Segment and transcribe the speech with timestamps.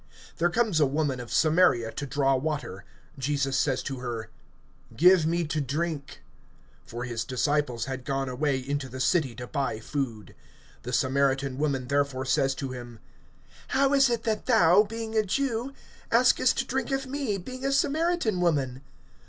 [0.39, 2.83] (7)There comes a woman of Samaria to draw water.
[3.19, 4.31] Jesus, says to her:
[4.97, 6.23] Give me to drink.
[6.87, 10.33] (8)For his disciples had gone away into the city to buy food.
[10.83, 12.97] (9)The Samaritan woman therefore says to him:
[13.67, 15.71] How is it that thou, being a Jew,
[16.11, 18.81] askest drink of me, being a Samaritan woman?